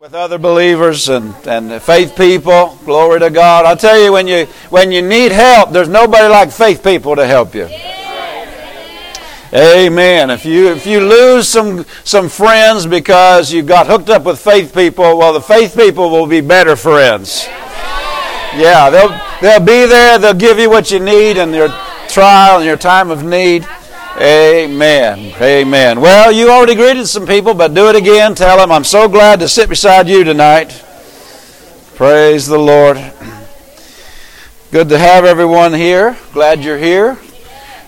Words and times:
with 0.00 0.14
other 0.14 0.38
believers 0.38 1.10
and, 1.10 1.34
and 1.46 1.82
faith 1.82 2.16
people. 2.16 2.78
Glory 2.86 3.20
to 3.20 3.28
God. 3.28 3.66
I'll 3.66 3.76
tell 3.76 4.02
you 4.02 4.12
when 4.14 4.26
you 4.26 4.46
when 4.70 4.90
you 4.90 5.02
need 5.02 5.30
help, 5.30 5.72
there's 5.72 5.90
nobody 5.90 6.26
like 6.26 6.50
faith 6.50 6.82
people 6.82 7.16
to 7.16 7.26
help 7.26 7.54
you. 7.54 7.68
Amen. 9.52 10.30
If 10.30 10.46
you 10.46 10.68
if 10.68 10.86
you 10.86 11.00
lose 11.00 11.48
some 11.48 11.84
some 12.02 12.30
friends 12.30 12.86
because 12.86 13.52
you 13.52 13.62
got 13.62 13.88
hooked 13.88 14.08
up 14.08 14.24
with 14.24 14.40
faith 14.40 14.72
people, 14.72 15.18
well 15.18 15.34
the 15.34 15.40
faith 15.42 15.76
people 15.76 16.08
will 16.08 16.26
be 16.26 16.40
better 16.40 16.76
friends. 16.76 17.44
Yeah, 18.56 18.88
they'll 18.88 19.20
they'll 19.42 19.60
be 19.60 19.84
there, 19.84 20.18
they'll 20.18 20.32
give 20.32 20.58
you 20.58 20.70
what 20.70 20.90
you 20.90 20.98
need 20.98 21.36
in 21.36 21.52
your 21.52 21.68
trial 22.08 22.56
and 22.56 22.64
your 22.64 22.78
time 22.78 23.10
of 23.10 23.22
need. 23.22 23.68
Amen. 24.20 25.32
Amen. 25.40 25.98
Well, 25.98 26.30
you 26.30 26.50
already 26.50 26.74
greeted 26.74 27.06
some 27.06 27.26
people, 27.26 27.54
but 27.54 27.72
do 27.72 27.88
it 27.88 27.96
again. 27.96 28.34
Tell 28.34 28.58
them, 28.58 28.70
I'm 28.70 28.84
so 28.84 29.08
glad 29.08 29.40
to 29.40 29.48
sit 29.48 29.70
beside 29.70 30.10
you 30.10 30.24
tonight. 30.24 30.84
Praise 31.94 32.46
the 32.46 32.58
Lord. 32.58 32.98
Good 34.72 34.90
to 34.90 34.98
have 34.98 35.24
everyone 35.24 35.72
here. 35.72 36.18
Glad 36.34 36.62
you're 36.62 36.76
here. 36.76 37.18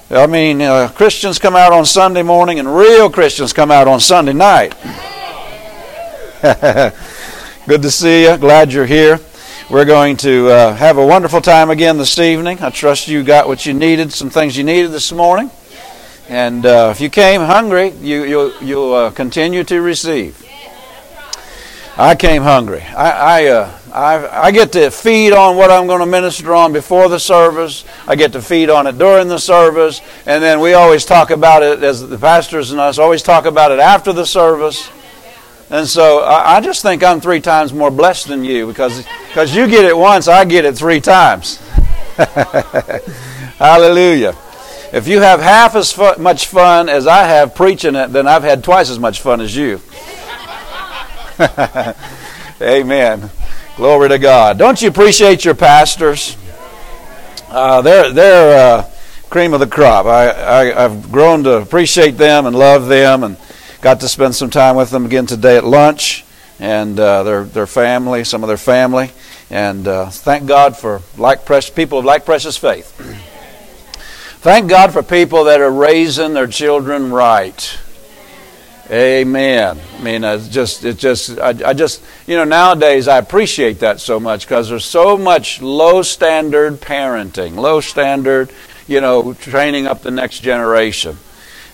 I 0.09 0.27
mean, 0.27 0.63
uh, 0.63 0.89
Christians 0.95 1.39
come 1.39 1.55
out 1.55 1.75
on 1.75 1.85
Sunday 1.85 2.23
morning, 2.23 2.59
and 2.59 2.77
real 2.77 3.11
Christians 3.11 3.53
come 3.53 3.71
out 3.71 3.87
on 3.87 4.01
Sunday 4.01 4.33
night. 4.33 4.75
Good 7.69 7.83
to 7.83 7.91
see 7.91 8.23
you. 8.23 8.39
Glad 8.39 8.73
you're 8.73 8.87
here. 8.87 9.21
We're 9.69 9.85
going 9.85 10.17
to 10.19 10.49
uh, 10.49 10.75
have 10.77 10.97
a 10.97 11.05
wonderful 11.05 11.43
time 11.43 11.69
again 11.69 11.99
this 11.99 12.19
evening. 12.19 12.63
I 12.63 12.71
trust 12.71 13.07
you 13.07 13.23
got 13.23 13.49
what 13.49 13.67
you 13.67 13.75
needed, 13.75 14.15
some 14.15 14.31
things 14.31 14.57
you 14.57 14.65
needed 14.65 14.93
this 14.93 15.13
morning. 15.13 15.51
And 16.29 16.65
uh, 16.65 16.93
if 16.95 17.01
you 17.01 17.11
came 17.11 17.41
hungry, 17.41 17.91
you, 17.91 18.25
you, 18.25 18.53
you'll 18.61 18.95
uh, 18.95 19.11
continue 19.11 19.65
to 19.65 19.81
receive. 19.81 20.39
I 21.97 22.15
came 22.15 22.43
hungry. 22.43 22.83
I, 22.83 23.11
I, 23.11 23.47
uh, 23.49 23.79
I, 23.93 24.47
I 24.47 24.51
get 24.51 24.73
to 24.73 24.91
feed 24.91 25.33
on 25.33 25.57
what 25.57 25.71
I'm 25.71 25.87
going 25.87 26.01
to 26.01 26.07
minister 26.07 26.55
on 26.55 26.73
before 26.73 27.09
the 27.09 27.21
service. 27.21 27.85
I 28.07 28.17
get 28.17 28.33
to 28.33 28.41
feed 28.41 28.71
on 28.71 28.87
it 28.87 28.97
during 28.97 29.29
the 29.29 29.39
service. 29.39 30.01
And 30.25 30.43
then 30.43 30.61
we 30.61 30.73
always 30.73 31.05
talk 31.05 31.31
about 31.31 31.63
it, 31.63 31.83
as 31.83 32.09
the 32.09 32.19
pastors 32.19 32.71
and 32.71 32.81
us 32.81 32.99
always 32.99 33.23
talk 33.23 33.45
about 33.45 33.73
it 33.73 33.79
after 33.79 34.13
the 34.13 34.25
service. 34.25 34.91
And 35.69 35.87
so 35.87 36.21
I, 36.21 36.57
I 36.57 36.61
just 36.61 36.83
think 36.83 37.03
I'm 37.03 37.21
three 37.21 37.41
times 37.41 37.73
more 37.73 37.91
blessed 37.91 38.29
than 38.29 38.45
you 38.45 38.67
because 38.67 39.05
because 39.29 39.55
you 39.55 39.67
get 39.67 39.85
it 39.85 39.97
once, 39.97 40.29
I 40.29 40.45
get 40.45 40.65
it 40.65 40.77
three 40.77 41.01
times. 41.01 41.57
Hallelujah. 43.59 44.37
If 44.93 45.09
you 45.09 45.21
have 45.21 45.41
half 45.41 45.75
as 45.75 45.91
fu- 45.91 46.19
much 46.19 46.47
fun 46.49 46.91
as 46.91 47.07
I 47.07 47.25
have 47.25 47.55
preaching 47.55 47.95
it, 47.95 48.13
then 48.13 48.29
I've 48.29 48.43
had 48.43 48.63
twice 48.63 48.91
as 48.91 48.99
much 48.99 49.23
fun 49.23 49.41
as 49.41 49.57
you. 49.57 49.81
Amen. 52.61 53.31
Glory 53.77 54.11
to 54.11 54.19
God. 54.19 54.59
Don't 54.59 54.83
you 54.83 54.89
appreciate 54.89 55.47
your 55.47 55.55
pastors? 55.55 56.37
Uh, 57.49 57.81
they're 57.81 58.13
they're 58.13 58.79
uh, 58.79 58.91
cream 59.31 59.55
of 59.55 59.61
the 59.61 59.67
crop. 59.67 60.05
I, 60.05 60.29
I 60.29 60.85
I've 60.85 61.11
grown 61.11 61.45
to 61.45 61.55
appreciate 61.55 62.13
them 62.13 62.45
and 62.45 62.55
love 62.55 62.87
them, 62.89 63.25
and 63.25 63.39
got 63.81 64.01
to 64.01 64.09
spend 64.09 64.35
some 64.35 64.51
time 64.51 64.77
with 64.77 64.91
them 64.91 65.07
again 65.07 65.25
today 65.25 65.57
at 65.57 65.65
lunch, 65.65 66.23
and 66.61 67.01
uh, 67.01 67.23
their 67.23 67.45
their 67.45 67.67
family, 67.67 68.25
some 68.25 68.45
of 68.45 68.49
their 68.49 68.59
family, 68.59 69.11
and 69.49 69.89
uh, 69.89 70.11
thank 70.11 70.47
God 70.47 70.77
for 70.77 71.01
like 71.17 71.47
precious 71.47 71.71
people 71.71 71.99
of 71.99 72.05
like 72.05 72.27
precious 72.27 72.59
faith. 72.59 73.32
Thank 74.43 74.69
God 74.69 74.93
for 74.93 75.05
people 75.05 75.45
that 75.45 75.61
are 75.61 75.71
raising 75.71 76.35
their 76.35 76.49
children 76.49 77.13
right. 77.13 77.79
Amen. 78.91 79.81
I 79.97 80.03
mean, 80.03 80.25
it's 80.25 80.49
just, 80.49 80.85
it's 80.85 81.01
just, 81.01 81.39
I, 81.39 81.51
I 81.65 81.75
just, 81.75 82.03
you 82.27 82.35
know, 82.35 82.43
nowadays 82.43 83.07
I 83.07 83.19
appreciate 83.19 83.79
that 83.79 84.01
so 84.01 84.19
much 84.19 84.45
because 84.45 84.69
there's 84.69 84.85
so 84.85 85.17
much 85.17 85.63
low 85.63 86.03
standard 86.03 86.81
parenting, 86.81 87.55
low 87.55 87.81
standard, 87.81 88.51
you 88.89 89.01
know, 89.01 89.33
training 89.33 89.87
up 89.87 90.03
the 90.03 90.11
next 90.11 90.41
generation. 90.41 91.19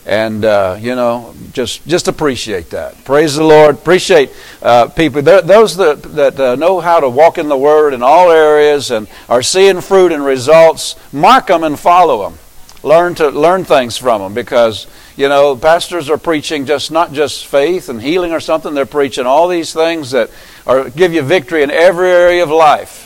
And, 0.04 0.44
uh, 0.44 0.76
you 0.78 0.94
know, 0.94 1.34
just, 1.54 1.87
just 1.87 2.06
appreciate 2.06 2.69
that. 2.72 3.03
Praise 3.03 3.37
the 3.37 3.44
Lord. 3.44 3.76
Appreciate 3.76 4.31
uh, 4.60 4.88
people, 4.88 5.22
those 5.22 5.75
that, 5.78 6.03
that 6.03 6.38
uh, 6.38 6.56
know 6.56 6.81
how 6.81 7.00
to 7.00 7.09
walk 7.09 7.38
in 7.38 7.48
the 7.48 7.56
Word 7.56 7.94
in 7.94 8.03
all 8.03 8.31
areas 8.31 8.91
and 8.91 9.09
are 9.26 9.43
seeing 9.43 9.81
fruit 9.81 10.12
and 10.12 10.22
results, 10.22 10.97
mark 11.14 11.47
them 11.47 11.64
and 11.64 11.78
follow 11.78 12.28
them 12.28 12.38
learn 12.83 13.15
to 13.16 13.31
learn 13.31 13.65
things 13.65 13.97
from 13.97 14.21
them 14.22 14.34
because 14.34 14.87
you 15.16 15.28
know 15.28 15.56
pastors 15.56 16.09
are 16.11 16.19
preaching 16.19 16.66
just 16.66 16.91
not 16.91 17.12
just 17.12 17.47
faith 17.47 17.89
and 17.89 18.00
healing 18.00 18.33
or 18.33 18.41
something. 18.41 18.75
They're 18.75 18.87
preaching 18.87 19.27
all 19.27 19.49
these 19.49 19.72
things 19.72 20.12
that 20.12 20.31
are 20.66 20.88
give 20.91 21.12
you 21.12 21.22
victory 21.22 21.62
in 21.62 21.71
every 21.71 22.09
area 22.09 22.43
of 22.43 22.50
life. 22.50 23.05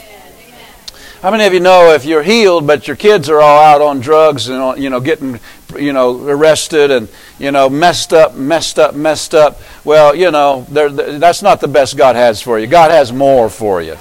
How 1.22 1.30
many 1.30 1.44
of 1.44 1.54
you 1.54 1.60
know 1.60 1.92
if 1.94 2.04
you're 2.04 2.22
healed 2.22 2.66
but 2.66 2.88
your 2.88 2.96
kids 2.96 3.30
are 3.30 3.40
all 3.40 3.62
out 3.62 3.80
on 3.80 4.00
drugs 4.00 4.48
and 4.48 4.82
you 4.82 4.90
know 4.90 5.00
getting 5.00 5.40
you 5.76 5.92
know 5.92 6.28
arrested 6.28 6.90
and 6.90 7.08
you 7.38 7.50
know 7.50 7.70
messed 7.70 8.12
up 8.12 8.34
messed 8.34 8.78
up 8.78 8.94
messed 8.94 9.34
up? 9.34 9.60
Well 9.84 10.14
you 10.14 10.30
know 10.30 10.66
that's 10.68 11.42
not 11.42 11.60
the 11.60 11.68
best 11.68 11.96
god 11.96 12.16
has 12.16 12.42
for 12.42 12.58
you. 12.58 12.66
God 12.66 12.90
has 12.90 13.12
more 13.12 13.48
for 13.48 13.80
you. 13.80 13.96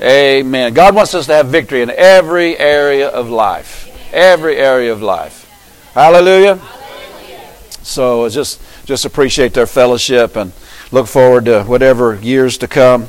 Amen. 0.00 0.74
God 0.74 0.94
wants 0.94 1.12
us 1.14 1.26
to 1.26 1.34
have 1.34 1.48
victory 1.48 1.82
in 1.82 1.90
every 1.90 2.56
area 2.56 3.08
of 3.08 3.28
life 3.28 3.87
every 4.12 4.56
area 4.56 4.92
of 4.92 5.02
life. 5.02 5.44
Hallelujah. 5.94 6.56
Hallelujah. 6.56 7.52
So 7.82 8.28
just 8.28 8.60
just 8.84 9.04
appreciate 9.04 9.52
their 9.52 9.66
fellowship 9.66 10.36
and 10.36 10.52
look 10.92 11.06
forward 11.06 11.44
to 11.46 11.64
whatever 11.64 12.14
years 12.14 12.58
to 12.58 12.68
come 12.68 13.08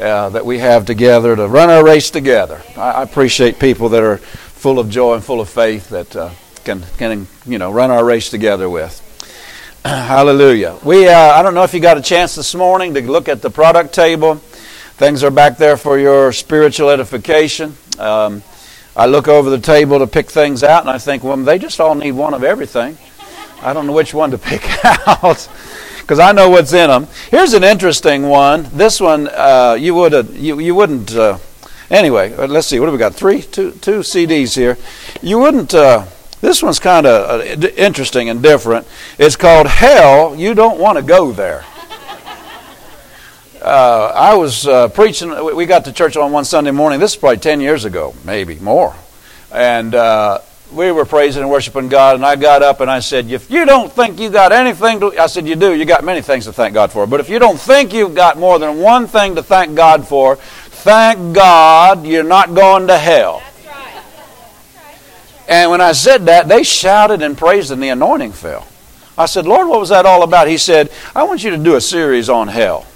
uh, 0.00 0.28
that 0.30 0.46
we 0.46 0.58
have 0.58 0.86
together 0.86 1.36
to 1.36 1.46
run 1.46 1.70
our 1.70 1.84
race 1.84 2.10
together. 2.10 2.62
I, 2.76 2.92
I, 2.92 3.02
appreciate 3.02 3.58
people 3.58 3.90
that 3.90 4.02
are 4.02 4.18
full 4.18 4.78
of 4.78 4.88
joy 4.88 5.14
and 5.14 5.24
full 5.24 5.40
of 5.40 5.48
faith 5.48 5.90
that 5.90 6.14
uh, 6.16 6.30
can 6.64 6.82
can 6.96 7.26
you 7.46 7.58
know 7.58 7.72
run 7.72 7.90
our 7.90 8.04
race 8.04 8.30
together 8.30 8.70
with. 8.70 9.04
Hallelujah. 9.84 10.78
We 10.84 11.08
uh, 11.08 11.32
I 11.32 11.42
don't 11.42 11.54
know 11.54 11.64
if 11.64 11.74
you 11.74 11.80
got 11.80 11.98
a 11.98 12.02
chance 12.02 12.34
this 12.34 12.54
morning 12.54 12.94
to 12.94 13.02
look 13.02 13.28
at 13.28 13.42
the 13.42 13.50
product 13.50 13.92
table. 13.92 14.36
Things 14.96 15.22
are 15.22 15.30
back 15.30 15.58
there 15.58 15.76
for 15.76 15.98
your 15.98 16.32
spiritual 16.32 16.90
edification. 16.90 17.76
Um, 17.98 18.42
I 18.98 19.06
look 19.06 19.28
over 19.28 19.48
the 19.48 19.60
table 19.60 20.00
to 20.00 20.08
pick 20.08 20.28
things 20.28 20.64
out, 20.64 20.80
and 20.80 20.90
I 20.90 20.98
think, 20.98 21.22
well, 21.22 21.36
they 21.36 21.56
just 21.56 21.80
all 21.80 21.94
need 21.94 22.12
one 22.12 22.34
of 22.34 22.42
everything. 22.42 22.98
I 23.62 23.72
don't 23.72 23.86
know 23.86 23.92
which 23.92 24.12
one 24.12 24.32
to 24.32 24.38
pick 24.38 24.64
out 24.84 25.48
because 26.00 26.18
I 26.18 26.32
know 26.32 26.50
what's 26.50 26.72
in 26.72 26.90
them. 26.90 27.06
Here's 27.30 27.52
an 27.52 27.62
interesting 27.62 28.28
one. 28.28 28.68
This 28.72 29.00
one 29.00 29.28
uh, 29.28 29.76
you 29.78 29.94
would 29.94 30.34
you 30.34 30.58
you 30.58 30.74
wouldn't. 30.74 31.14
Uh, 31.14 31.38
anyway, 31.90 32.34
uh, 32.34 32.48
let's 32.48 32.66
see. 32.66 32.80
What 32.80 32.86
have 32.86 32.92
we 32.92 32.98
got? 32.98 33.14
Three, 33.14 33.42
two, 33.42 33.70
two 33.70 34.00
CDs 34.00 34.56
here. 34.56 34.76
You 35.22 35.38
wouldn't. 35.38 35.74
Uh, 35.74 36.06
this 36.40 36.60
one's 36.60 36.80
kind 36.80 37.06
of 37.06 37.40
uh, 37.40 37.68
interesting 37.76 38.28
and 38.28 38.42
different. 38.42 38.84
It's 39.16 39.36
called 39.36 39.68
Hell. 39.68 40.34
You 40.34 40.54
don't 40.54 40.80
want 40.80 40.98
to 40.98 41.04
go 41.04 41.30
there 41.30 41.64
uh, 43.62 44.12
I 44.14 44.34
was 44.34 44.66
uh, 44.66 44.88
preaching. 44.88 45.30
We 45.54 45.66
got 45.66 45.84
to 45.86 45.92
church 45.92 46.16
on 46.16 46.32
one 46.32 46.44
Sunday 46.44 46.70
morning. 46.70 47.00
This 47.00 47.12
is 47.12 47.16
probably 47.16 47.38
10 47.38 47.60
years 47.60 47.84
ago, 47.84 48.14
maybe 48.24 48.56
more. 48.56 48.94
And 49.52 49.94
uh, 49.94 50.40
we 50.72 50.92
were 50.92 51.04
praising 51.04 51.42
and 51.42 51.50
worshiping 51.50 51.88
God. 51.88 52.16
And 52.16 52.24
I 52.24 52.36
got 52.36 52.62
up 52.62 52.80
and 52.80 52.90
I 52.90 53.00
said, 53.00 53.30
If 53.30 53.50
you 53.50 53.64
don't 53.64 53.92
think 53.92 54.20
you 54.20 54.30
got 54.30 54.52
anything 54.52 55.00
to, 55.00 55.18
I 55.20 55.26
said, 55.26 55.46
You 55.46 55.56
do. 55.56 55.74
You 55.74 55.84
got 55.84 56.04
many 56.04 56.22
things 56.22 56.44
to 56.44 56.52
thank 56.52 56.74
God 56.74 56.92
for. 56.92 57.06
But 57.06 57.20
if 57.20 57.28
you 57.28 57.38
don't 57.38 57.58
think 57.58 57.92
you've 57.92 58.14
got 58.14 58.38
more 58.38 58.58
than 58.58 58.78
one 58.78 59.06
thing 59.06 59.34
to 59.36 59.42
thank 59.42 59.74
God 59.74 60.06
for, 60.06 60.36
thank 60.36 61.34
God 61.34 62.06
you're 62.06 62.22
not 62.22 62.54
going 62.54 62.86
to 62.88 62.98
hell. 62.98 63.42
And 65.48 65.70
when 65.70 65.80
I 65.80 65.92
said 65.92 66.26
that, 66.26 66.46
they 66.46 66.62
shouted 66.62 67.22
and 67.22 67.36
praised, 67.36 67.70
and 67.70 67.82
the 67.82 67.88
anointing 67.88 68.32
fell. 68.32 68.68
I 69.16 69.24
said, 69.24 69.46
Lord, 69.46 69.66
what 69.66 69.80
was 69.80 69.88
that 69.88 70.04
all 70.04 70.22
about? 70.22 70.46
He 70.46 70.58
said, 70.58 70.92
I 71.16 71.24
want 71.24 71.42
you 71.42 71.50
to 71.50 71.56
do 71.56 71.74
a 71.74 71.80
series 71.80 72.28
on 72.28 72.48
hell. 72.48 72.86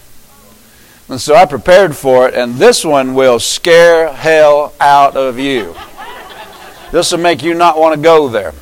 And 1.13 1.21
so 1.21 1.35
I 1.35 1.45
prepared 1.45 1.95
for 1.95 2.27
it, 2.27 2.33
and 2.33 2.55
this 2.55 2.87
one 2.87 3.13
will 3.13 3.39
scare 3.39 4.11
hell 4.11 4.73
out 4.81 5.15
of 5.15 5.39
you. 5.39 5.75
This 6.91 7.13
will 7.13 7.19
make 7.19 7.43
you 7.43 7.53
not 7.53 7.79
want 7.79 7.95
to 7.95 8.01
go 8.01 8.31
there. 8.31 8.55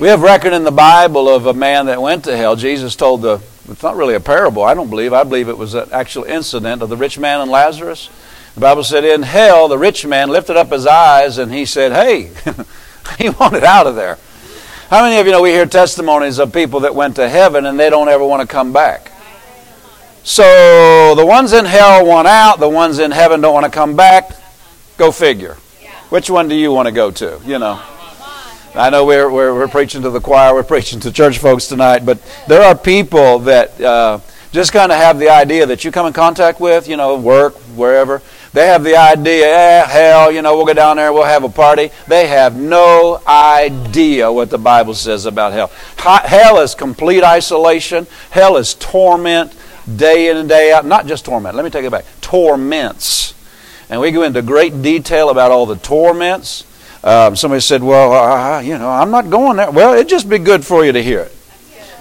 We 0.00 0.08
have 0.08 0.22
record 0.22 0.54
in 0.54 0.64
the 0.64 0.70
Bible 0.70 1.28
of 1.28 1.44
a 1.44 1.52
man 1.52 1.86
that 1.86 2.00
went 2.00 2.24
to 2.24 2.34
hell. 2.34 2.56
Jesus 2.56 2.96
told 2.96 3.20
the, 3.20 3.42
it's 3.68 3.82
not 3.82 3.96
really 3.96 4.14
a 4.14 4.20
parable, 4.20 4.62
I 4.62 4.72
don't 4.72 4.88
believe. 4.88 5.12
I 5.12 5.24
believe 5.24 5.50
it 5.50 5.58
was 5.58 5.74
an 5.74 5.90
actual 5.92 6.24
incident 6.24 6.80
of 6.80 6.88
the 6.88 6.96
rich 6.96 7.18
man 7.18 7.42
and 7.42 7.50
Lazarus. 7.50 8.08
The 8.54 8.60
Bible 8.62 8.82
said, 8.82 9.04
in 9.04 9.22
hell, 9.22 9.68
the 9.68 9.76
rich 9.76 10.06
man 10.06 10.30
lifted 10.30 10.56
up 10.56 10.70
his 10.70 10.86
eyes 10.86 11.36
and 11.36 11.52
he 11.52 11.66
said, 11.66 11.92
hey, 11.92 12.32
he 13.18 13.28
wanted 13.28 13.62
out 13.62 13.86
of 13.86 13.94
there. 13.94 14.16
How 14.88 15.02
many 15.02 15.18
of 15.18 15.26
you 15.26 15.32
know 15.32 15.42
we 15.42 15.50
hear 15.50 15.66
testimonies 15.66 16.38
of 16.38 16.54
people 16.54 16.80
that 16.80 16.94
went 16.94 17.16
to 17.16 17.28
heaven 17.28 17.66
and 17.66 17.78
they 17.78 17.90
don't 17.90 18.08
ever 18.08 18.24
want 18.24 18.40
to 18.40 18.48
come 18.48 18.72
back? 18.72 19.05
So 20.26 21.14
the 21.14 21.24
ones 21.24 21.52
in 21.52 21.64
hell 21.64 22.04
want 22.04 22.26
out, 22.26 22.58
the 22.58 22.68
ones 22.68 22.98
in 22.98 23.12
heaven 23.12 23.40
don't 23.40 23.54
want 23.54 23.64
to 23.64 23.70
come 23.70 23.94
back. 23.94 24.32
Go 24.96 25.12
figure. 25.12 25.54
Which 26.08 26.28
one 26.28 26.48
do 26.48 26.56
you 26.56 26.72
want 26.72 26.86
to 26.86 26.92
go 26.92 27.12
to? 27.12 27.40
You 27.44 27.60
know. 27.60 27.80
I 28.74 28.90
know 28.90 29.04
we're, 29.04 29.30
we're, 29.30 29.54
we're 29.54 29.68
preaching 29.68 30.02
to 30.02 30.10
the 30.10 30.20
choir, 30.20 30.52
we're 30.52 30.64
preaching 30.64 30.98
to 31.00 31.12
church 31.12 31.38
folks 31.38 31.68
tonight, 31.68 32.04
but 32.04 32.18
there 32.48 32.62
are 32.62 32.76
people 32.76 33.38
that 33.40 33.80
uh, 33.80 34.18
just 34.50 34.72
kind 34.72 34.90
of 34.90 34.98
have 34.98 35.20
the 35.20 35.28
idea 35.28 35.64
that 35.64 35.84
you 35.84 35.92
come 35.92 36.06
in 36.06 36.12
contact 36.12 36.58
with, 36.58 36.88
you 36.88 36.96
know, 36.96 37.16
work, 37.16 37.54
wherever. 37.76 38.20
They 38.52 38.66
have 38.66 38.82
the 38.82 38.96
idea, 38.96 39.46
eh, 39.46 39.86
hell, 39.86 40.32
you 40.32 40.42
know, 40.42 40.56
we'll 40.56 40.66
go 40.66 40.74
down 40.74 40.96
there, 40.96 41.12
we'll 41.12 41.22
have 41.22 41.44
a 41.44 41.48
party. 41.48 41.90
They 42.08 42.26
have 42.26 42.56
no 42.56 43.22
idea 43.28 44.30
what 44.32 44.50
the 44.50 44.58
Bible 44.58 44.94
says 44.94 45.24
about 45.24 45.52
hell. 45.52 45.68
Hell 45.96 46.58
is 46.58 46.74
complete 46.74 47.22
isolation. 47.22 48.08
Hell 48.30 48.56
is 48.56 48.74
torment 48.74 49.54
day 49.94 50.28
in 50.28 50.36
and 50.36 50.48
day 50.48 50.72
out. 50.72 50.84
Not 50.84 51.06
just 51.06 51.24
torment. 51.24 51.54
Let 51.54 51.64
me 51.64 51.70
take 51.70 51.84
it 51.84 51.90
back. 51.90 52.04
Torments. 52.20 53.34
And 53.88 54.00
we 54.00 54.10
go 54.10 54.22
into 54.22 54.42
great 54.42 54.82
detail 54.82 55.30
about 55.30 55.50
all 55.52 55.66
the 55.66 55.76
torments. 55.76 56.64
Um, 57.04 57.36
somebody 57.36 57.60
said, 57.60 57.82
"Well, 57.82 58.12
uh, 58.12 58.60
you 58.60 58.78
know, 58.78 58.90
I'm 58.90 59.10
not 59.10 59.30
going 59.30 59.58
there." 59.58 59.70
Well, 59.70 59.94
it'd 59.94 60.08
just 60.08 60.28
be 60.28 60.38
good 60.38 60.64
for 60.64 60.84
you 60.84 60.90
to 60.92 61.02
hear 61.02 61.20
it, 61.20 61.36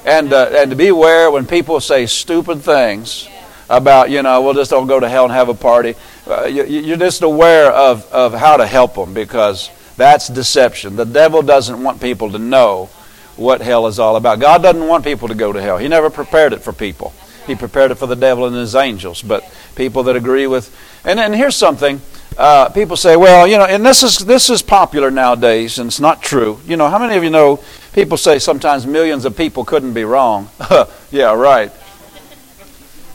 and 0.03 0.33
uh, 0.33 0.49
and 0.51 0.71
to 0.71 0.75
be 0.75 0.87
aware 0.87 1.29
when 1.29 1.45
people 1.45 1.79
say 1.79 2.07
stupid 2.07 2.61
things 2.61 3.29
about, 3.69 4.09
you 4.09 4.21
know, 4.23 4.41
we'll 4.41 4.53
just 4.53 4.73
all 4.73 4.85
go 4.85 4.99
to 4.99 5.09
hell 5.09 5.25
and 5.25 5.33
have 5.33 5.49
a 5.49 5.53
party. 5.53 5.95
Uh, 6.27 6.45
you, 6.45 6.63
you're 6.63 6.97
just 6.97 7.21
aware 7.21 7.71
of 7.71 8.11
of 8.11 8.33
how 8.33 8.57
to 8.57 8.65
help 8.65 8.95
them 8.95 9.13
because 9.13 9.69
that's 9.95 10.27
deception. 10.27 10.95
The 10.95 11.05
devil 11.05 11.43
doesn't 11.43 11.83
want 11.83 12.01
people 12.01 12.31
to 12.31 12.39
know 12.39 12.89
what 13.35 13.61
hell 13.61 13.85
is 13.87 13.99
all 13.99 14.15
about. 14.15 14.39
God 14.39 14.63
doesn't 14.63 14.87
want 14.87 15.03
people 15.03 15.27
to 15.27 15.35
go 15.35 15.53
to 15.53 15.61
hell. 15.61 15.77
He 15.77 15.87
never 15.87 16.09
prepared 16.09 16.53
it 16.53 16.61
for 16.61 16.73
people. 16.73 17.13
He 17.47 17.55
prepared 17.55 17.91
it 17.91 17.95
for 17.95 18.07
the 18.07 18.15
devil 18.15 18.45
and 18.45 18.55
his 18.55 18.75
angels. 18.75 19.21
But 19.21 19.43
people 19.75 20.03
that 20.03 20.15
agree 20.15 20.47
with, 20.47 20.75
and 21.03 21.19
and 21.19 21.35
here's 21.35 21.55
something 21.55 22.01
uh, 22.37 22.69
people 22.69 22.97
say, 22.97 23.15
well, 23.15 23.47
you 23.47 23.57
know, 23.57 23.65
and 23.65 23.85
this 23.85 24.03
is 24.03 24.17
this 24.19 24.49
is 24.49 24.61
popular 24.61 25.09
nowadays, 25.09 25.79
and 25.79 25.87
it's 25.87 25.99
not 25.99 26.21
true. 26.21 26.59
You 26.65 26.75
know, 26.75 26.89
how 26.89 26.99
many 26.99 27.15
of 27.15 27.23
you 27.23 27.29
know 27.29 27.63
people 27.93 28.17
say 28.17 28.39
sometimes 28.39 28.85
millions 28.85 29.23
of 29.23 29.37
people 29.37 29.63
couldn't 29.63 29.93
be 29.93 30.03
wrong? 30.03 30.49
yeah, 31.11 31.33
right. 31.33 31.71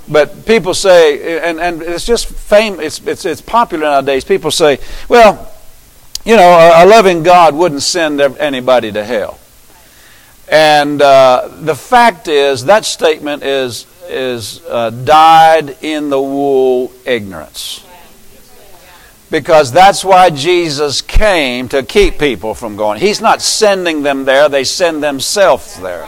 But 0.09 0.47
people 0.47 0.75
say, 0.75 1.39
and, 1.39 1.61
and 1.61 1.83
it's 1.83 2.07
just 2.07 2.27
fame. 2.27 2.81
It's, 2.81 3.01
it's 3.07 3.27
it's 3.27 3.43
popular 3.43 3.85
nowadays. 3.85 4.25
People 4.25 4.51
say, 4.51 4.79
well, 5.09 5.53
you 6.25 6.37
know, 6.37 6.49
a, 6.49 6.85
a 6.85 6.87
loving 6.87 7.23
God 7.23 7.55
wouldn't 7.55 7.83
send 7.83 8.21
anybody 8.21 8.91
to 8.91 9.05
hell. 9.05 9.39
And 10.49 11.01
uh, 11.01 11.49
the 11.61 11.77
fact 11.77 12.27
is, 12.27 12.65
that 12.65 12.85
statement 12.85 13.45
is 13.45 13.87
is 14.11 14.61
uh, 14.67 14.91
dyed 14.91 15.77
in 15.83 16.11
the 16.11 16.21
wool 16.21 16.93
ignorance 17.07 17.85
because 19.31 19.71
that's 19.71 20.05
why 20.05 20.31
Jesus 20.31 21.01
came 21.01 21.69
to 21.69 21.83
keep 21.83 22.19
people 22.19 22.55
from 22.55 22.77
going. 22.77 23.01
He's 23.01 23.21
not 23.21 23.41
sending 23.41 24.03
them 24.03 24.25
there, 24.25 24.49
they 24.49 24.65
send 24.65 25.03
themselves 25.03 25.79
there. 25.81 26.07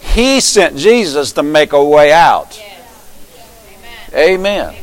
He 0.00 0.40
sent 0.40 0.76
Jesus 0.76 1.32
to 1.32 1.42
make 1.42 1.72
a 1.72 1.84
way 1.84 2.12
out. 2.12 2.60
Amen. 4.14 4.74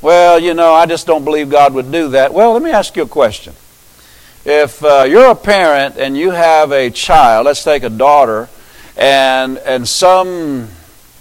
Well, 0.00 0.38
you 0.38 0.54
know, 0.54 0.72
I 0.72 0.86
just 0.86 1.06
don't 1.06 1.24
believe 1.24 1.50
God 1.50 1.74
would 1.74 1.90
do 1.90 2.10
that. 2.10 2.32
Well, 2.32 2.52
let 2.52 2.62
me 2.62 2.70
ask 2.70 2.96
you 2.96 3.02
a 3.02 3.08
question. 3.08 3.54
If 4.44 4.84
uh, 4.84 5.04
you're 5.08 5.30
a 5.30 5.34
parent 5.34 5.96
and 5.98 6.16
you 6.16 6.30
have 6.30 6.70
a 6.70 6.90
child, 6.90 7.46
let's 7.46 7.64
take 7.64 7.82
a 7.82 7.90
daughter, 7.90 8.48
and 8.96 9.58
and 9.58 9.88
some 9.88 10.68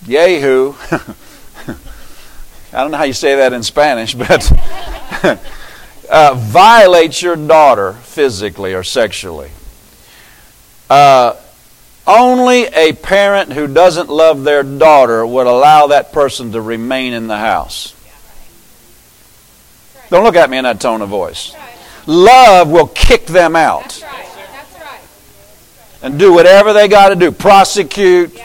Yehu 0.05 0.75
I 2.75 2.79
don't 2.81 2.91
know 2.91 2.97
how 2.97 3.05
you 3.05 3.13
say 3.13 3.37
that 3.37 3.53
in 3.53 3.63
Spanish, 3.63 4.13
but 4.15 4.51
uh, 6.09 6.33
violates 6.35 7.21
your 7.21 7.37
daughter 7.37 7.93
physically 7.93 8.73
or 8.73 8.83
sexually. 8.83 9.49
Uh, 10.89 11.37
only 12.05 12.65
a 12.65 12.91
parent 12.91 13.53
who 13.53 13.67
doesn't 13.67 14.09
love 14.09 14.43
their 14.43 14.61
daughter 14.61 15.25
would 15.25 15.47
allow 15.47 15.87
that 15.87 16.11
person 16.11 16.51
to 16.51 16.59
remain 16.59 17.13
in 17.13 17.27
the 17.27 17.37
house. 17.37 17.95
Don't 20.09 20.25
look 20.25 20.35
at 20.35 20.49
me 20.49 20.57
in 20.57 20.65
that 20.65 20.81
tone 20.81 21.01
of 21.01 21.07
voice. 21.07 21.55
Love 22.05 22.69
will 22.69 22.87
kick 22.87 23.25
them 23.25 23.55
out 23.55 24.03
and 26.01 26.19
do 26.19 26.33
whatever 26.33 26.73
they 26.73 26.89
got 26.89 27.09
to 27.09 27.15
do. 27.15 27.31
Prosecute. 27.31 28.37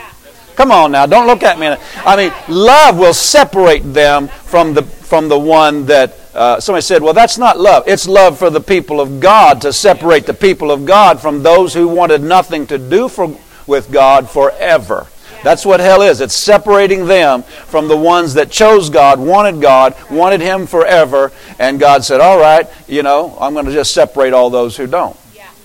Come 0.56 0.70
on 0.73 0.93
now, 0.93 1.06
don't 1.06 1.26
look 1.26 1.43
at 1.43 1.58
me. 1.58 1.75
I 2.05 2.17
mean, 2.17 2.32
love 2.49 2.99
will 2.99 3.14
separate 3.14 3.81
them 3.81 4.29
from 4.29 4.75
the 4.75 4.82
from 4.82 5.29
the 5.29 5.38
one 5.38 5.87
that 5.87 6.14
uh, 6.35 6.61
somebody 6.61 6.82
said, 6.82 7.02
well, 7.02 7.12
that's 7.12 7.37
not 7.37 7.58
love. 7.58 7.82
It's 7.88 8.06
love 8.06 8.38
for 8.38 8.49
the 8.49 8.61
people 8.61 9.00
of 9.00 9.19
God 9.19 9.61
to 9.62 9.73
separate 9.73 10.25
the 10.25 10.35
people 10.35 10.70
of 10.70 10.87
God 10.87 11.20
from 11.20 11.43
those 11.43 11.75
who 11.75 11.88
wanted 11.88 12.23
nothing 12.23 12.64
to 12.69 12.79
do 12.79 13.08
for, 13.08 13.37
with 13.67 13.91
God 13.91 14.31
forever. 14.31 15.08
That's 15.43 15.67
what 15.67 15.81
hell 15.81 16.02
is. 16.02 16.20
It's 16.20 16.35
separating 16.35 17.06
them 17.06 17.43
from 17.43 17.88
the 17.88 17.96
ones 17.96 18.35
that 18.35 18.50
chose 18.50 18.88
God, 18.88 19.19
wanted 19.19 19.61
God, 19.61 19.96
wanted 20.11 20.41
Him 20.41 20.67
forever, 20.67 21.32
and 21.58 21.81
God 21.81 22.05
said, 22.05 22.20
all 22.20 22.38
right, 22.38 22.69
you 22.87 23.03
know, 23.03 23.37
I'm 23.41 23.55
going 23.55 23.67
to 23.67 23.73
just 23.73 23.93
separate 23.93 24.32
all 24.32 24.50
those 24.50 24.76
who 24.76 24.87
don't 24.87 25.17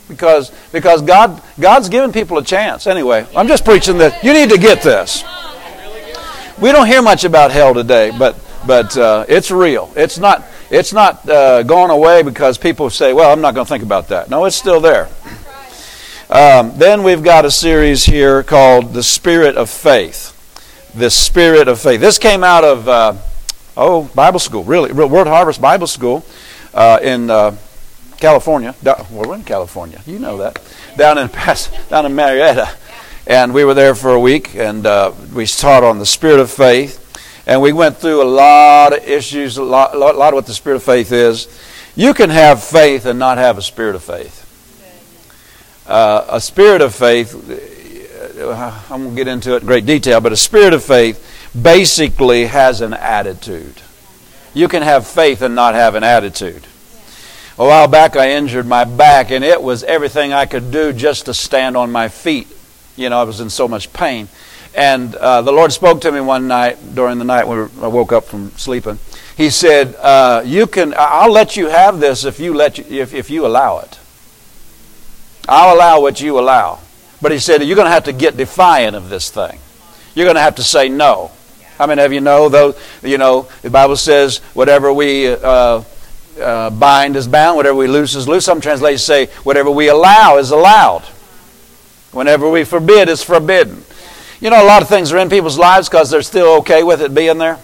because 0.08 0.52
because 0.72 1.02
God 1.02 1.42
God's 1.60 1.90
given 1.90 2.12
people 2.12 2.38
a 2.38 2.44
chance. 2.44 2.88
Anyway, 2.88 3.26
I'm 3.36 3.48
just 3.48 3.66
preaching 3.66 3.98
that 4.00 4.24
you 4.24 4.34
need 4.34 4.50
to 4.50 4.58
get 4.58 4.82
this. 4.82 5.24
We 6.62 6.72
don't 6.72 6.88
hear 6.88 7.02
much 7.02 7.24
about 7.24 7.52
hell 7.52 7.74
today, 7.74 8.12
but 8.18 8.40
but 8.66 8.98
uh, 8.98 9.26
it's 9.28 9.52
real. 9.52 9.92
It's 9.96 10.18
not 10.18 10.44
it's 10.70 10.94
not 10.94 11.28
uh, 11.30 11.64
gone 11.64 11.90
away 11.90 12.24
because 12.24 12.58
people 12.58 12.90
say, 12.90 13.14
"Well, 13.14 13.32
I'm 13.32 13.42
not 13.42 13.54
going 13.54 13.66
to 13.66 13.70
think 13.70 13.84
about 13.84 14.10
that." 14.10 14.30
No, 14.30 14.46
it's 14.46 14.56
still 14.56 14.80
there. 14.80 15.10
Um, 16.30 16.74
then 16.78 17.04
we've 17.04 17.24
got 17.24 17.46
a 17.46 17.52
series 17.52 18.06
here 18.06 18.42
called 18.44 18.94
"The 18.94 19.04
Spirit 19.04 19.58
of 19.58 19.70
Faith." 19.70 20.32
The 20.96 21.10
Spirit 21.10 21.68
of 21.68 21.80
Faith. 21.80 22.00
This 22.00 22.18
came 22.18 22.44
out 22.44 22.64
of 22.64 22.88
uh, 22.88 23.16
oh 23.76 24.10
Bible 24.16 24.40
school, 24.40 24.64
really, 24.64 24.94
World 24.94 25.28
Harvest 25.28 25.62
Bible 25.62 25.88
School 25.88 26.26
uh, 26.74 27.00
in 27.02 27.30
uh, 27.30 27.56
California. 28.26 28.74
Well, 28.84 29.06
we're 29.12 29.36
in 29.36 29.44
California. 29.44 30.02
You 30.08 30.18
know 30.18 30.38
that. 30.38 30.60
Down 30.98 31.20
in 31.20 31.30
down 31.90 32.08
in 32.08 32.16
Marietta, 32.16 32.68
and 33.28 33.54
we 33.54 33.64
were 33.64 33.76
there 33.76 33.94
for 33.94 34.16
a 34.16 34.20
week, 34.20 34.56
and 34.56 34.84
uh, 34.88 35.12
we 35.32 35.46
taught 35.46 35.84
on 35.84 36.00
the 36.00 36.08
spirit 36.08 36.40
of 36.40 36.50
faith, 36.50 37.44
and 37.46 37.62
we 37.62 37.72
went 37.72 37.98
through 37.98 38.24
a 38.24 38.26
lot 38.26 38.98
of 38.98 39.08
issues, 39.08 39.58
a 39.58 39.64
lot, 39.64 39.94
a 39.94 40.00
lot 40.00 40.30
of 40.30 40.34
what 40.34 40.48
the 40.48 40.56
spirit 40.56 40.78
of 40.78 40.84
faith 40.84 41.12
is. 41.12 41.48
You 41.96 42.16
can 42.16 42.32
have 42.32 42.64
faith 42.64 43.06
and 43.06 43.20
not 43.20 43.38
have 43.38 43.60
a 43.60 43.62
spirit 43.62 43.96
of 43.96 44.04
faith. 44.04 44.42
Uh, 45.86 46.26
a 46.28 46.42
spirit 46.42 46.82
of 46.82 46.96
faith. 46.96 47.36
Uh, 48.42 48.82
I'm 48.90 49.04
going 49.04 49.10
to 49.12 49.16
get 49.16 49.28
into 49.28 49.54
it 49.56 49.62
in 49.62 49.68
great 49.68 49.86
detail, 49.86 50.20
but 50.20 50.34
a 50.34 50.38
spirit 50.38 50.74
of 50.74 50.84
faith 50.84 51.22
basically 51.62 52.48
has 52.48 52.82
an 52.82 52.96
attitude. 52.96 53.84
You 54.56 54.68
can 54.68 54.82
have 54.82 55.06
faith 55.06 55.44
and 55.44 55.54
not 55.54 55.76
have 55.76 55.94
an 55.94 56.04
attitude. 56.04 56.66
A 57.58 57.64
while 57.64 57.88
back, 57.88 58.18
I 58.18 58.32
injured 58.32 58.68
my 58.68 58.84
back, 58.84 59.32
and 59.32 59.42
it 59.42 59.62
was 59.62 59.82
everything 59.86 60.34
I 60.34 60.46
could 60.46 60.72
do 60.72 60.92
just 60.92 61.28
to 61.28 61.34
stand 61.34 61.78
on 61.78 61.90
my 61.90 62.10
feet. 62.10 62.50
You 62.98 63.10
know, 63.10 63.18
I 63.18 63.24
was 63.24 63.40
in 63.40 63.50
so 63.50 63.66
much 63.66 63.94
pain. 63.94 64.28
And 64.76 65.16
uh, 65.16 65.42
the 65.42 65.54
Lord 65.54 65.72
spoke 65.72 66.02
to 66.02 66.12
me 66.12 66.20
one 66.20 66.50
night 66.50 66.96
during 66.96 67.18
the 67.18 67.24
night 67.24 67.48
when 67.48 67.70
I 67.82 67.88
woke 67.88 68.12
up 68.12 68.26
from 68.26 68.52
sleeping. 68.58 69.00
He 69.38 69.50
said, 69.50 69.96
uh, 69.96 70.42
"You 70.46 70.68
can. 70.68 70.94
I'll 70.98 71.32
let 71.32 71.56
you 71.56 71.70
have 71.70 72.02
this 72.02 72.26
if 72.26 72.42
you 72.42 72.54
let 72.54 72.78
you, 72.78 72.84
if 72.90 73.14
if 73.14 73.30
you 73.30 73.46
allow 73.46 73.80
it. 73.80 74.00
I'll 75.48 75.74
allow 75.74 76.02
what 76.02 76.20
you 76.20 76.38
allow." 76.38 76.80
But 77.22 77.32
he 77.32 77.40
said, 77.40 77.64
"You're 77.64 77.78
going 77.78 77.88
to 77.88 77.92
have 77.92 78.04
to 78.06 78.14
get 78.14 78.36
defiant 78.36 78.98
of 78.98 79.08
this 79.08 79.30
thing. 79.30 79.60
You're 80.14 80.26
going 80.26 80.36
to 80.36 80.42
have 80.42 80.56
to 80.56 80.64
say 80.64 80.90
no." 80.90 81.32
How 81.78 81.88
many 81.88 82.02
of 82.02 82.12
you 82.12 82.20
know 82.20 82.50
though? 82.50 82.76
You 83.02 83.18
know 83.18 83.48
the 83.62 83.70
Bible 83.70 83.96
says, 83.96 84.40
"Whatever 84.54 84.92
we." 84.92 85.30
Uh, 85.30 85.84
uh, 86.40 86.70
bind 86.70 87.16
is 87.16 87.28
bound, 87.28 87.58
whatever 87.58 87.76
we 87.76 87.88
loose 87.88 88.16
is 88.16 88.28
loose. 88.28 88.46
Some 88.46 88.62
translations 88.62 89.04
say, 89.04 89.28
whatever 89.44 89.72
we 89.72 89.88
allow 89.88 90.38
is 90.38 90.52
allowed. 90.52 91.04
Whenever 92.12 92.50
we 92.50 92.64
forbid 92.64 93.10
is 93.10 93.24
forbidden. 93.24 93.84
You 94.40 94.50
know, 94.50 94.64
a 94.64 94.68
lot 94.68 94.82
of 94.82 94.90
things 94.90 95.12
are 95.12 95.18
in 95.18 95.30
people's 95.30 95.58
lives 95.58 95.90
because 95.90 96.10
they're 96.10 96.22
still 96.22 96.58
okay 96.58 96.84
with 96.84 97.02
it 97.02 97.14
being 97.14 97.38
there. 97.38 97.60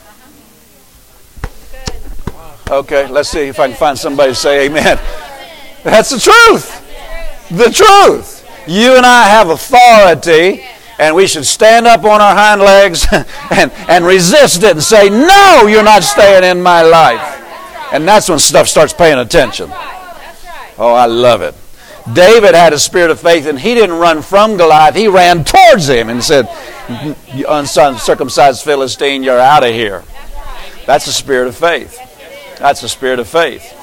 Okay, 2.70 3.08
let's 3.08 3.30
see 3.30 3.48
if 3.48 3.60
I 3.60 3.68
can 3.68 3.76
find 3.76 3.98
somebody 3.98 4.32
to 4.32 4.36
say 4.36 4.66
amen. 4.66 4.98
That's 5.84 6.10
the 6.10 6.20
truth. 6.20 6.78
The 7.50 7.70
truth. 7.70 8.48
You 8.68 8.96
and 8.96 9.06
I 9.06 9.28
have 9.28 9.50
authority, 9.50 10.64
and 10.98 11.16
we 11.16 11.28
should 11.28 11.46
stand 11.46 11.88
up 11.88 12.06
on 12.06 12.22
our 12.22 12.34
hind 12.34 12.62
legs 12.62 13.06
and, 13.52 13.72
and 13.90 14.06
resist 14.06 14.64
it 14.64 14.72
and 14.72 14.84
say, 14.84 15.10
No, 15.10 15.68
you're 15.68 15.84
not 15.84 16.04
staying 16.04 16.44
in 16.44 16.62
my 16.62 16.82
life. 16.82 17.41
And 17.92 18.08
that's 18.08 18.30
when 18.30 18.40
stuff 18.40 18.68
starts 18.68 18.94
paying 18.94 19.20
attention. 19.20 19.70
Oh, 20.78 20.94
I 20.94 21.06
love 21.06 21.42
it. 21.42 21.56
David 22.14 22.56
had 22.56 22.74
a 22.74 22.80
spirit 22.80 23.12
of 23.12 23.20
faith, 23.20 23.46
and 23.46 23.60
he 23.60 23.76
didn't 23.76 23.98
run 23.98 24.22
from 24.22 24.58
Goliath. 24.58 24.96
He 24.96 25.08
ran 25.08 25.44
towards 25.44 25.88
him 25.88 26.10
and 26.10 26.24
said, 26.24 26.50
You 27.34 27.46
uncircumcised 27.48 28.64
Philistine, 28.64 29.24
you're 29.24 29.40
out 29.40 29.64
of 29.64 29.72
here. 29.72 30.04
That's 30.86 31.06
a 31.08 31.14
spirit 31.14 31.48
of 31.48 31.56
faith. 31.56 32.00
That's 32.58 32.82
a 32.84 32.90
spirit 32.90 33.20
of 33.20 33.28
faith. 33.28 33.78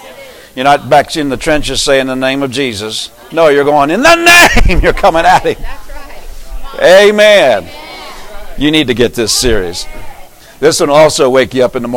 You're 0.56 0.64
not 0.64 0.90
back 0.90 1.16
in 1.16 1.28
the 1.28 1.36
trenches 1.36 1.80
saying 1.80 2.08
the 2.08 2.16
name 2.16 2.42
of 2.42 2.50
Jesus. 2.50 3.10
No, 3.32 3.48
you're 3.48 3.64
going, 3.64 3.90
In 3.90 4.02
the 4.02 4.16
name, 4.66 4.80
you're 4.82 4.92
coming 4.92 5.24
at 5.24 5.44
him. 5.44 5.64
Amen. 6.82 7.68
You 8.58 8.70
need 8.70 8.88
to 8.88 8.94
get 8.94 9.14
this 9.14 9.32
series. 9.32 9.86
This 10.58 10.80
one 10.80 10.88
will 10.88 10.96
also 10.96 11.30
wake 11.30 11.54
you 11.54 11.64
up 11.64 11.76
in 11.76 11.82
the 11.82 11.88
morning. 11.88 11.96